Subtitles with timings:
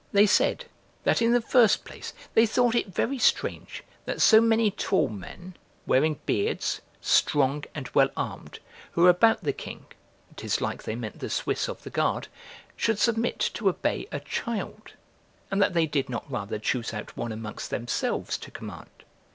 [0.13, 0.65] They said,
[1.03, 5.55] that in the first place they thought it very strange that so many tall men,
[5.85, 8.57] wearing beards, strong, and well armed,
[8.93, 9.85] who were about the king
[10.35, 12.29] ('tis like they meant the Swiss of the guard),
[12.75, 14.93] should submit to obey a child,
[15.51, 18.89] and that they did not rather choose out one amongst themselves to command.